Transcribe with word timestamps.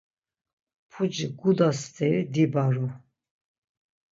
Puci 0.91 1.25
guda 1.39 1.67
steri 1.81 2.19
dibaru. 2.33 2.87